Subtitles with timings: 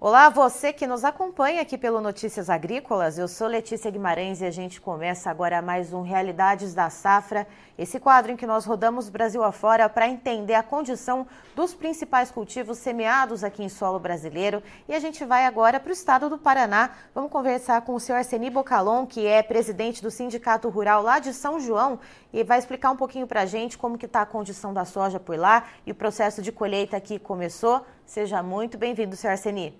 [0.00, 3.18] Olá, você que nos acompanha aqui pelo Notícias Agrícolas.
[3.18, 7.98] Eu sou Letícia Guimarães e a gente começa agora mais um Realidades da Safra, esse
[7.98, 11.26] quadro em que nós rodamos Brasil afora para entender a condição
[11.56, 14.62] dos principais cultivos semeados aqui em solo brasileiro.
[14.88, 16.90] E a gente vai agora para o estado do Paraná.
[17.12, 21.34] Vamos conversar com o senhor Arseni Bocalon, que é presidente do Sindicato Rural lá de
[21.34, 21.98] São João,
[22.32, 25.18] e vai explicar um pouquinho para a gente como que está a condição da soja
[25.18, 27.84] por lá e o processo de colheita aqui começou.
[28.08, 29.74] Seja muito bem-vindo, senhor Arseni.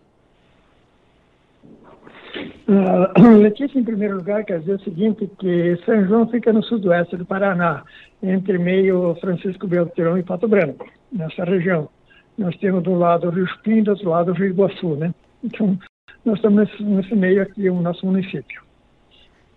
[2.68, 7.16] Uh, Letícia, em primeiro lugar, quer dizer o seguinte, que São João fica no sudoeste
[7.16, 7.82] do Paraná,
[8.22, 11.88] entre meio Francisco Beltrão e Pato Branco, nessa região.
[12.36, 15.14] Nós temos do lado o Rio Espinho, do outro lado o Rio Iguaçu, né?
[15.42, 15.78] Então,
[16.22, 18.67] nós estamos nesse, nesse meio aqui, o nosso município.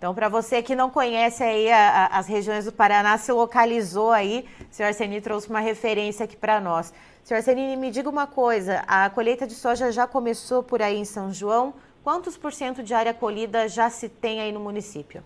[0.01, 4.09] Então, para você que não conhece aí a, a, as regiões do Paraná, se localizou
[4.09, 6.91] aí, o senhor Arseni trouxe uma referência aqui para nós.
[7.23, 11.05] Senhor Arseni, me diga uma coisa, a colheita de soja já começou por aí em
[11.05, 15.21] São João, Quantos por cento de área colhida já se tem aí no município?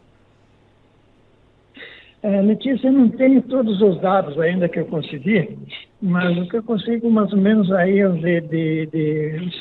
[2.21, 5.57] É, Letícia, eu não tenho todos os dados ainda que eu consegui,
[6.01, 9.51] mas o que eu consigo mais ou menos aí é de, de, de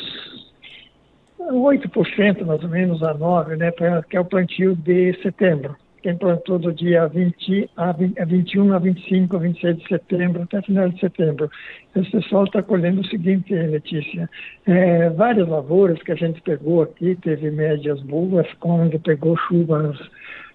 [1.51, 3.73] 8% mais ou menos a 9%, né,
[4.09, 8.75] que é o plantio de setembro quem plantou do dia 20 a, 20, a 21
[8.75, 11.51] a 25, a 26 de setembro, até final de setembro.
[11.97, 14.29] Esse pessoal está colhendo o seguinte, Letícia,
[14.67, 19.99] é, várias lavouras que a gente pegou aqui, teve médias boas, onde pegou chuvas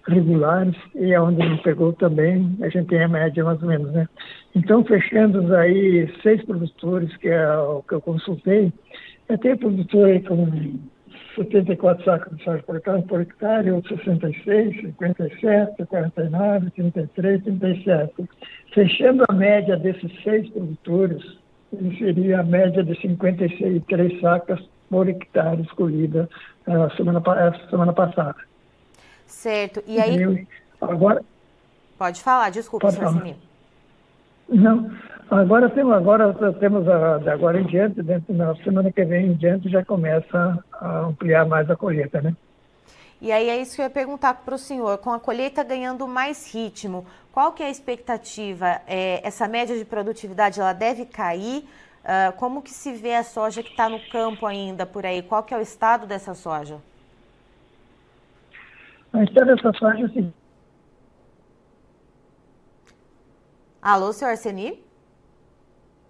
[0.06, 4.08] regulares e onde não pegou também, a gente tem a média mais ou menos, né?
[4.54, 8.72] Então, fechando aí seis produtores que, é o que eu consultei,
[9.34, 10.46] até produtor aí com
[11.36, 18.28] 74 sacos de soja por hectare, por hectare, outros 66, 57, 49, 33, 37.
[18.74, 21.38] Fechando a média desses seis produtores,
[21.72, 26.28] ele seria a média de 53 sacas por hectare escolhida
[26.66, 27.22] uh, semana,
[27.70, 28.36] semana passada.
[29.26, 29.82] Certo.
[29.86, 30.46] E aí.
[30.80, 31.22] agora.
[31.96, 33.36] Pode falar, desculpa, Pode falar.
[34.48, 34.90] Não,
[35.30, 39.34] Agora temos, agora temos a, de agora em diante, dentro da semana que vem em
[39.34, 42.34] diante, já começa a ampliar mais a colheita, né?
[43.20, 46.08] E aí é isso que eu ia perguntar para o senhor, com a colheita ganhando
[46.08, 48.80] mais ritmo, qual que é a expectativa?
[48.88, 51.64] É, essa média de produtividade ela deve cair?
[52.00, 55.22] Uh, como que se vê a soja que está no campo ainda por aí?
[55.22, 56.78] Qual que é o estado dessa soja?
[59.12, 60.34] A estado dessa soja é o seguinte.
[63.82, 64.89] Alô, senhor Arseni?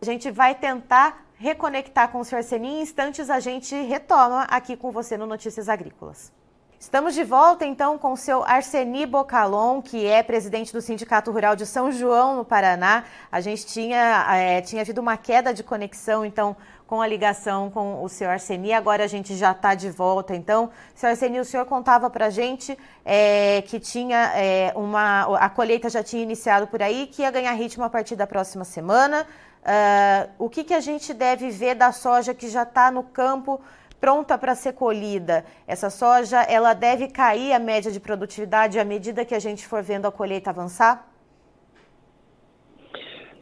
[0.02, 2.68] A gente vai tentar reconectar com o senhor Seni.
[2.68, 6.32] Em instantes a gente retoma aqui com você no Notícias Agrícolas.
[6.78, 11.54] Estamos de volta então com o seu Arseni Bocalon, que é presidente do Sindicato Rural
[11.54, 13.04] de São João, no Paraná.
[13.30, 16.56] A gente tinha, é, tinha havido uma queda de conexão, então,
[16.90, 18.72] com a ligação com o senhor Arseni.
[18.72, 20.34] Agora a gente já está de volta.
[20.34, 25.36] Então, senhor Arseni, o senhor contava para a gente é, que tinha é, uma.
[25.38, 28.64] A colheita já tinha iniciado por aí, que ia ganhar ritmo a partir da próxima
[28.64, 29.24] semana.
[29.60, 33.60] Uh, o que, que a gente deve ver da soja que já está no campo
[34.00, 35.44] pronta para ser colhida?
[35.68, 39.80] Essa soja ela deve cair a média de produtividade à medida que a gente for
[39.80, 41.09] vendo a colheita avançar?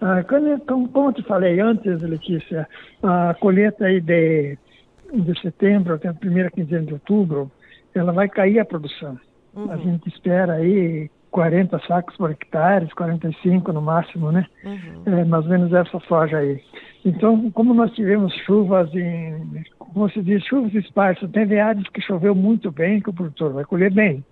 [0.01, 0.23] Ah,
[0.65, 2.69] como, como eu te falei antes, Letícia,
[3.03, 4.57] a colheita aí de,
[5.13, 7.51] de setembro até a primeira quinzena de outubro,
[7.95, 9.19] ela vai cair a produção.
[9.55, 9.73] Uhum.
[9.73, 14.47] A gente espera aí 40 sacos por hectare, 45 no máximo, né?
[14.65, 15.03] Uhum.
[15.07, 16.63] É, mais ou menos essa soja aí.
[17.05, 22.35] Então, como nós tivemos chuvas em, como se diz, chuvas esparsas, teve áreas que choveu
[22.35, 24.25] muito bem, que o produtor vai colher bem.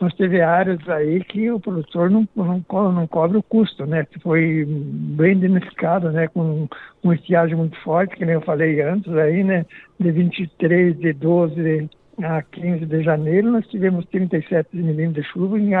[0.00, 4.04] Nós teve áreas aí que o produtor não, não, não cobre o custo, né?
[4.04, 6.28] Que foi bem danificado, né?
[6.28, 6.68] Com
[7.02, 9.64] uma estiagem muito forte, que nem eu falei antes aí, né?
[9.98, 11.88] De 23, de 12
[12.20, 15.72] a 15 de janeiro, nós tivemos 37 milímetros de chuva em,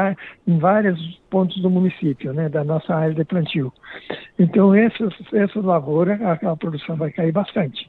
[0.46, 3.72] em vários pontos do município, né, da nossa área de plantio.
[4.38, 7.88] Então, essas, essas lavouras, a, a produção vai cair bastante,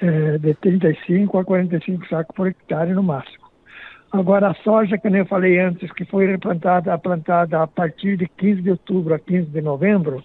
[0.00, 3.45] é, de 35 a 45 sacos por hectare no máximo.
[4.12, 8.62] Agora, a soja, que eu falei antes, que foi plantada, plantada a partir de 15
[8.62, 10.22] de outubro a 15 de novembro,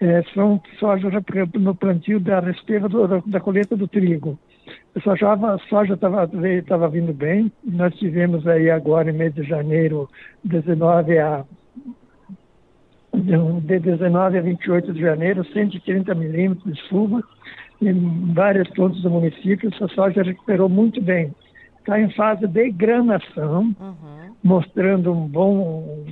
[0.00, 1.12] é, são sojas
[1.54, 4.38] no plantio da respeito da, da colheita do trigo.
[4.94, 5.00] A
[5.68, 7.50] soja estava vindo bem.
[7.64, 10.08] Nós tivemos aí agora, em mês de janeiro,
[10.44, 11.44] 19 a
[13.12, 17.22] de 19 a 28 de janeiro, 130 milímetros de chuva
[17.80, 19.70] em vários pontos do município.
[19.72, 21.32] Essa soja recuperou muito bem.
[21.84, 24.34] Está em fase de granação, uhum.
[24.42, 26.06] mostrando um bom,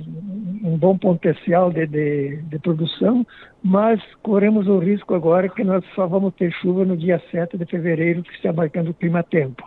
[0.63, 3.25] um bom potencial de, de, de, produção,
[3.63, 7.65] mas corremos o risco agora que nós só vamos ter chuva no dia 7 de
[7.65, 9.63] fevereiro, que está marcando o clima-tempo.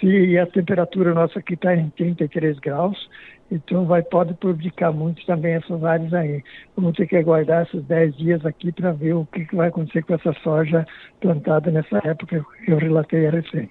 [0.00, 3.08] Se a temperatura nossa aqui está em 33 graus,
[3.50, 6.42] então vai, pode prejudicar muito também essas áreas aí.
[6.76, 10.02] Vamos ter que aguardar esses 10 dias aqui para ver o que, que vai acontecer
[10.02, 10.86] com essa soja
[11.20, 13.70] plantada nessa época que eu relatei a recém.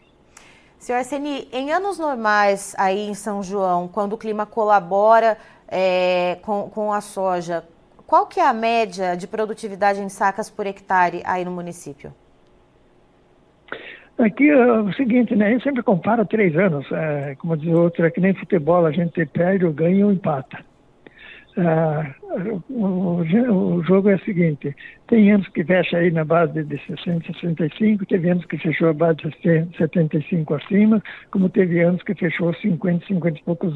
[0.80, 5.38] Senhor Arseni, em anos normais aí em São João, quando o clima colabora
[5.68, 7.64] é, com, com a soja,
[8.06, 12.14] qual que é a média de produtividade em sacas por hectare aí no município?
[14.18, 15.54] Aqui é o seguinte, né?
[15.54, 16.88] Eu sempre comparo três anos.
[16.92, 20.58] É, como diz outro, é que nem futebol, a gente perde, ou ganha ou empata.
[21.58, 22.14] Ah,
[22.70, 24.76] o, jogo é o seguinte:
[25.08, 28.94] tem anos que fecha aí na base de 60, 65, teve anos que fechou a
[28.94, 31.02] base de 75 acima,
[31.32, 33.74] como teve anos que fechou 50, 50 e poucos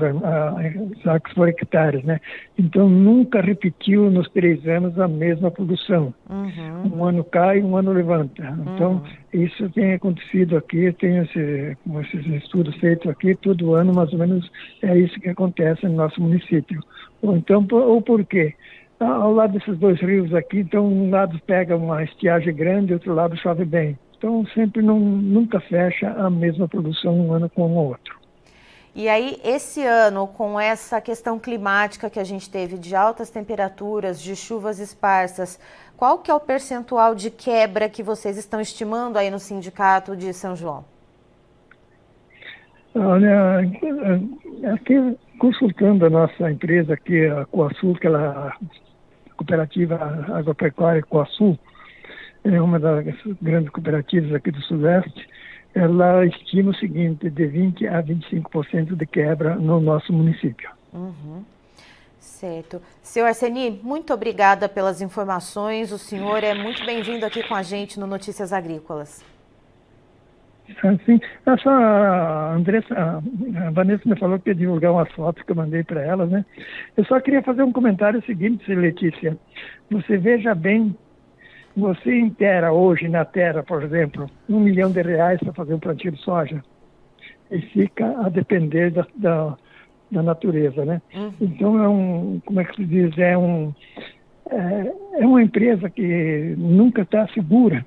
[1.04, 2.20] sacos por hectares, né?
[2.58, 6.14] Então nunca repetiu nos três anos a mesma produção.
[6.30, 6.98] Uhum.
[6.98, 8.58] Um ano cai, um ano levanta.
[8.74, 8.94] Então
[9.34, 9.42] uhum.
[9.42, 14.52] isso tem acontecido aqui, tem esse, esses estudos feitos aqui, todo ano mais ou menos
[14.82, 16.82] é isso que acontece no nosso município.
[17.22, 18.41] Ou então, ou por quê?
[19.00, 23.36] Ao lado desses dois rios aqui, então um lado pega uma estiagem grande, outro lado
[23.38, 23.98] chove bem.
[24.18, 28.22] Então sempre não, nunca fecha a mesma produção um ano com o outro.
[28.94, 34.22] E aí, esse ano, com essa questão climática que a gente teve de altas temperaturas,
[34.22, 35.58] de chuvas esparsas,
[35.96, 40.34] qual que é o percentual de quebra que vocês estão estimando aí no sindicato de
[40.34, 40.91] São João?
[42.94, 43.60] Olha,
[44.74, 48.56] aqui consultando a nossa empresa aqui, a Coasul, que ela
[49.30, 49.96] a cooperativa
[50.34, 51.58] agropecuária Coasul,
[52.44, 53.06] é uma das
[53.42, 55.28] grandes cooperativas aqui do Sudeste,
[55.74, 60.70] ela estima o seguinte, de 20% a 25% de quebra no nosso município.
[60.94, 61.44] Uhum.
[62.20, 62.82] Certo.
[63.02, 65.92] Senhor Arseni, muito obrigada pelas informações.
[65.92, 69.24] O senhor é muito bem-vindo aqui com a gente no Notícias Agrícolas.
[71.06, 75.84] Sim, essa Andressa, a Vanessa me falou que ia divulgar umas fotos que eu mandei
[75.84, 76.46] para ela, né?
[76.96, 79.38] Eu só queria fazer um comentário seguinte, Letícia.
[79.90, 80.96] Você veja bem,
[81.76, 86.12] você inteira hoje na terra, por exemplo, um milhão de reais para fazer um plantio
[86.12, 86.64] de soja
[87.50, 89.58] e fica a depender da, da,
[90.12, 91.02] da natureza, né?
[91.14, 91.34] Uhum.
[91.42, 93.74] Então é um, como é que se diz, é um
[94.50, 97.86] é, é uma empresa que nunca está segura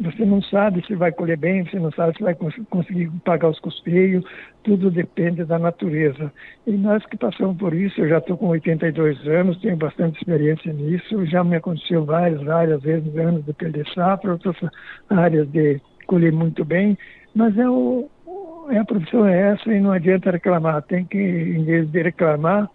[0.00, 3.48] você não sabe se vai colher bem, você não sabe se vai cons conseguir pagar
[3.48, 4.24] os custeios,
[4.62, 6.32] tudo depende da natureza.
[6.66, 10.72] E nós que passamos por isso, eu já estou com 82 anos, tenho bastante experiência
[10.72, 14.56] nisso, já me aconteceu várias, várias vezes anos de perder safra, outras
[15.10, 16.96] áreas de colher muito bem,
[17.34, 18.08] mas é o,
[18.70, 22.70] é a profissão é essa e não adianta reclamar, tem que, em vez de reclamar,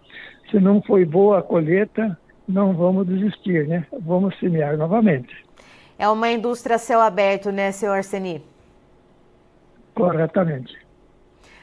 [0.50, 2.16] se não foi boa a colheita,
[2.48, 3.84] não vamos desistir, né?
[4.00, 5.45] Vamos semear novamente.
[5.98, 8.42] É uma indústria a céu aberto, né, senhor Arseni?
[9.94, 10.76] Corretamente.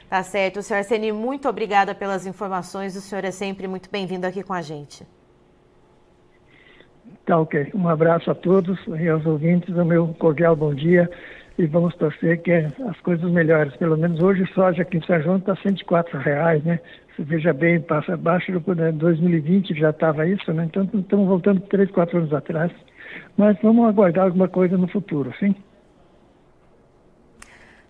[0.08, 0.62] Tá certo.
[0.62, 2.96] Senhor Arseni, muito obrigada pelas informações.
[2.96, 5.06] O senhor é sempre muito bem-vindo aqui com a gente.
[7.24, 7.70] Tá ok.
[7.74, 9.74] Um abraço a todos e aos ouvintes.
[9.74, 11.10] O meu cordial bom dia.
[11.56, 13.74] E vamos torcer que as coisas melhores.
[13.76, 16.80] Pelo menos hoje soja aqui em São João está 104 reais, né?
[17.16, 18.60] Você veja bem, passa abaixo do
[18.92, 20.64] 2020 já estava isso, né?
[20.64, 22.72] Então estamos voltando três, quatro anos atrás.
[23.36, 25.54] Mas vamos aguardar alguma coisa no futuro, sim?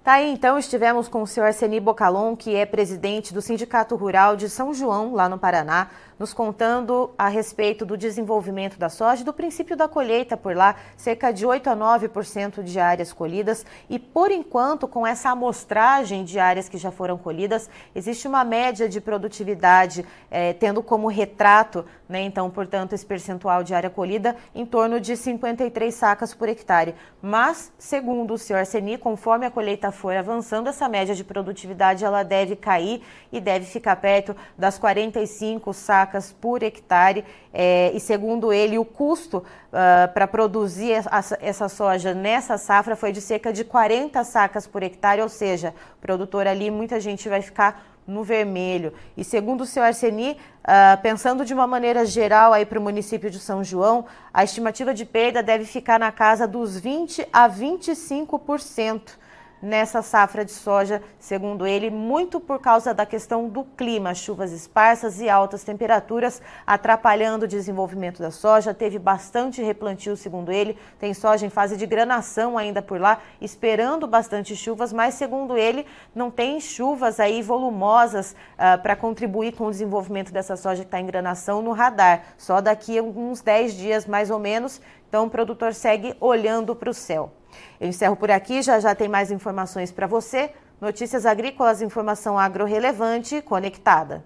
[0.05, 4.37] Tá aí, então, estivemos com o senhor Seni Bocalon, que é presidente do Sindicato Rural
[4.37, 9.25] de São João, lá no Paraná, nos contando a respeito do desenvolvimento da soja e
[9.25, 13.65] do princípio da colheita por lá, cerca de 8 a 9% de áreas colhidas.
[13.89, 18.87] E por enquanto, com essa amostragem de áreas que já foram colhidas, existe uma média
[18.87, 24.67] de produtividade, eh, tendo como retrato, né, então, portanto, esse percentual de área colhida em
[24.67, 26.95] torno de 53 sacas por hectare.
[27.27, 32.23] Mas, segundo o senhor Arseni, conforme a colheita for avançando, essa média de produtividade ela
[32.23, 33.03] deve cair
[33.33, 37.25] e deve ficar perto das 45 sacas por hectare.
[37.51, 41.03] É, e, segundo ele, o custo uh, para produzir
[41.41, 46.47] essa, soja nessa safra foi de cerca de 40 sacas por hectare, ou seja, produtor
[46.47, 48.93] ali, muita gente vai ficar no vermelho.
[49.17, 50.33] E segundo o senhor Arseni,
[50.63, 54.93] uh, pensando de uma maneira geral aí para o município de São João, a estimativa
[54.93, 59.24] de perda deve ficar na casa dos 20 a 25%.
[59.65, 65.21] Nessa safra de soja, segundo ele, muito por causa da questão do clima, chuvas esparsas
[65.21, 68.75] e altas temperaturas atrapalhando o desenvolvimento da soja.
[68.75, 70.77] Teve bastante replantio, segundo ele.
[70.99, 75.87] Tem soja em fase de granação ainda por lá, esperando bastante chuvas, mas segundo ele,
[76.15, 80.89] não tem chuvas aí volumosas uh, ah, para contribuir com o desenvolvimento dessa soja que
[80.89, 82.23] está em granação no radar.
[82.37, 84.81] Só daqui a uns 10 dias mais ou menos.
[85.09, 87.33] Então o produtor segue olhando para o céu.
[87.81, 90.53] Eu encerro por aqui, já já tem mais informações para você.
[90.81, 94.25] Notícias agrícolas, informação agro-relevante, conectada.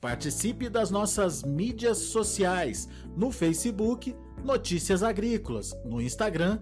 [0.00, 4.14] Participe das nossas mídias sociais no Facebook
[4.44, 6.58] Notícias Agrícolas, no Instagram